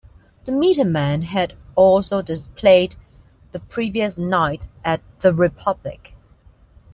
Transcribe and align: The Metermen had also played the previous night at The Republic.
The 0.45 0.51
Metermen 0.51 1.25
had 1.25 1.53
also 1.75 2.23
played 2.55 2.95
the 3.51 3.59
previous 3.59 4.17
night 4.17 4.67
at 4.83 5.01
The 5.19 5.31
Republic. 5.31 6.15